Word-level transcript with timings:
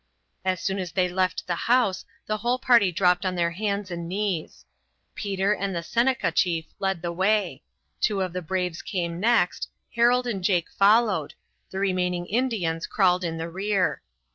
As 0.43 0.59
soon 0.59 0.79
as 0.79 0.93
they 0.93 1.07
left 1.07 1.45
the 1.45 1.53
house 1.69 2.05
the 2.25 2.37
whole 2.37 2.57
party 2.57 2.91
dropped 2.91 3.23
on 3.23 3.35
their 3.35 3.51
hands 3.51 3.91
and 3.91 4.09
knees. 4.09 4.65
Peter 5.13 5.53
and 5.53 5.75
the 5.75 5.83
Seneca 5.83 6.31
chief 6.31 6.65
led 6.79 7.03
the 7.03 7.11
way; 7.11 7.61
two 7.99 8.23
of 8.23 8.33
the 8.33 8.41
braves 8.41 8.81
came 8.81 9.19
next; 9.19 9.69
Harold 9.93 10.25
and 10.25 10.43
Jake 10.43 10.71
followed; 10.71 11.35
the 11.69 11.77
remaining 11.77 12.25
Indians 12.25 12.87
crawled 12.87 13.23
in 13.23 13.37
the 13.37 13.47
rear. 13.47 14.01